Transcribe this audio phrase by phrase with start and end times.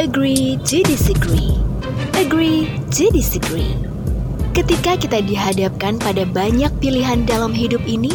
[0.00, 1.60] Agree to disagree.
[2.16, 3.76] Agree to disagree.
[4.56, 8.08] Ketika kita dihadapkan pada banyak pilihan dalam hidup ini,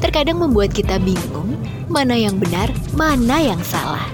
[0.00, 1.52] terkadang membuat kita bingung
[1.92, 4.08] mana yang benar, mana yang salah.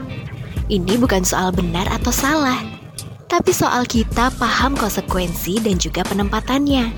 [0.67, 2.59] Ini bukan soal benar atau salah,
[3.31, 6.91] tapi soal kita paham konsekuensi dan juga penempatannya.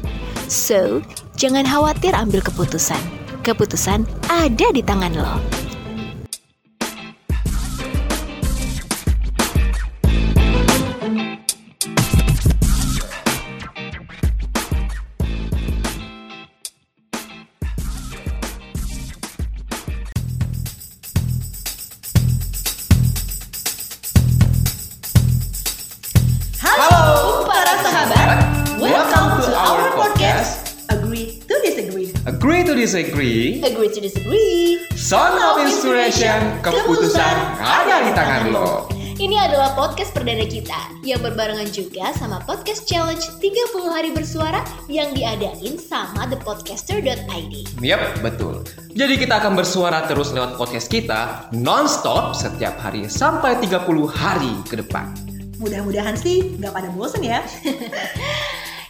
[0.49, 1.05] So,
[1.37, 3.05] jangan khawatir ambil keputusan.
[3.45, 5.66] Keputusan ada di tangan lo.
[32.77, 34.85] To disagree, Agree to Disagree.
[34.93, 38.93] Son of Inspiration, keputusan ada di tangan lo.
[39.17, 44.61] Ini adalah podcast perdana kita yang berbarengan juga sama podcast challenge 30 hari bersuara
[44.93, 47.81] yang diadain sama thepodcaster.id.
[47.81, 48.61] Yap, betul.
[48.93, 54.85] Jadi kita akan bersuara terus lewat podcast kita non-stop setiap hari sampai 30 hari ke
[54.85, 55.17] depan.
[55.57, 57.41] Mudah-mudahan sih nggak pada bosen ya.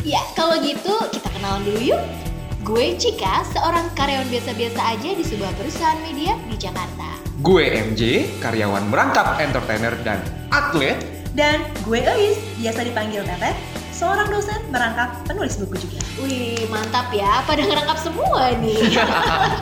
[0.06, 2.25] Ya, kalau gitu kita kenalan dulu yuk.
[2.66, 7.14] Gue Cika, seorang karyawan biasa-biasa aja di sebuah perusahaan media di Jakarta.
[7.38, 10.18] Gue MJ, karyawan merangkap entertainer dan
[10.50, 10.98] atlet.
[11.38, 13.54] Dan gue Eis, biasa dipanggil Teteh,
[13.94, 16.02] seorang dosen merangkap penulis buku juga.
[16.18, 18.98] Wih, mantap ya, pada ngerangkap semua nih.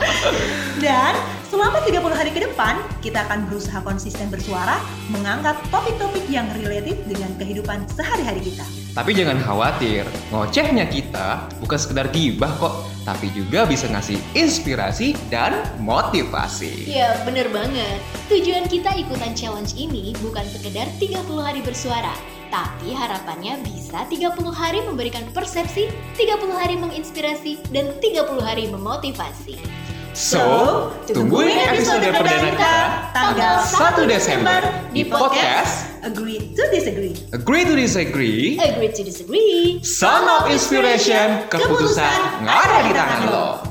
[0.81, 1.13] Dan
[1.55, 4.75] selama 30 hari ke depan, kita akan berusaha konsisten bersuara,
[5.07, 8.67] mengangkat topik-topik yang related dengan kehidupan sehari-hari kita.
[8.91, 10.03] Tapi jangan khawatir,
[10.35, 16.91] ngocehnya kita bukan sekedar gibah kok, tapi juga bisa ngasih inspirasi dan motivasi.
[16.91, 18.03] Iya, bener banget.
[18.27, 22.11] Tujuan kita ikutan challenge ini bukan sekedar 30 hari bersuara,
[22.51, 25.87] tapi harapannya bisa 30 hari memberikan persepsi,
[26.19, 29.84] 30 hari menginspirasi, dan 30 hari memotivasi.
[30.15, 32.75] So, tungguin episode perdana kita
[33.11, 34.63] tanggal 1 Desember
[34.95, 37.19] di podcast Agree to Disagree.
[37.35, 39.83] Agree to Disagree, Agree to disagree.
[39.83, 43.64] Son of Inspiration, keputusan ada di tangan lo.